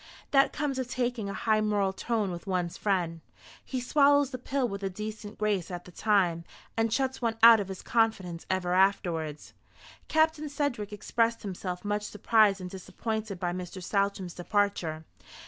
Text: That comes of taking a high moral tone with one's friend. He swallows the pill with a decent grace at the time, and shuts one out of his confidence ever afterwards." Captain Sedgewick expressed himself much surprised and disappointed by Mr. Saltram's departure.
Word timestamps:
That 0.31 0.51
comes 0.51 0.79
of 0.79 0.87
taking 0.89 1.29
a 1.29 1.33
high 1.35 1.61
moral 1.61 1.93
tone 1.93 2.31
with 2.31 2.47
one's 2.47 2.75
friend. 2.75 3.21
He 3.63 3.79
swallows 3.79 4.31
the 4.31 4.39
pill 4.39 4.67
with 4.67 4.81
a 4.81 4.89
decent 4.89 5.37
grace 5.37 5.69
at 5.69 5.85
the 5.85 5.91
time, 5.91 6.43
and 6.75 6.91
shuts 6.91 7.21
one 7.21 7.37
out 7.43 7.59
of 7.59 7.67
his 7.67 7.83
confidence 7.83 8.47
ever 8.49 8.73
afterwards." 8.73 9.53
Captain 10.07 10.49
Sedgewick 10.49 10.91
expressed 10.91 11.43
himself 11.43 11.85
much 11.85 12.01
surprised 12.01 12.59
and 12.59 12.71
disappointed 12.71 13.39
by 13.39 13.53
Mr. 13.53 13.79
Saltram's 13.79 14.33
departure. 14.33 15.05